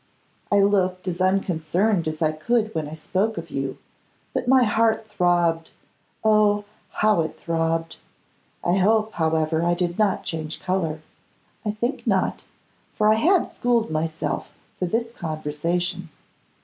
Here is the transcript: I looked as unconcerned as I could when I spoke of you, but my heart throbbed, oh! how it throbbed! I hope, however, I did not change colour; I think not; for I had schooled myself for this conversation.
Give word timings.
I 0.51 0.59
looked 0.61 1.07
as 1.07 1.21
unconcerned 1.21 2.07
as 2.07 2.23
I 2.23 2.31
could 2.31 2.73
when 2.73 2.87
I 2.87 2.95
spoke 2.95 3.37
of 3.37 3.51
you, 3.51 3.77
but 4.33 4.47
my 4.47 4.63
heart 4.63 5.07
throbbed, 5.07 5.69
oh! 6.23 6.65
how 6.89 7.21
it 7.21 7.37
throbbed! 7.37 7.97
I 8.63 8.77
hope, 8.77 9.11
however, 9.11 9.61
I 9.63 9.75
did 9.75 9.99
not 9.99 10.23
change 10.23 10.59
colour; 10.59 11.01
I 11.63 11.69
think 11.69 12.07
not; 12.07 12.43
for 12.95 13.09
I 13.09 13.15
had 13.17 13.51
schooled 13.53 13.91
myself 13.91 14.49
for 14.79 14.87
this 14.87 15.11
conversation. 15.13 16.09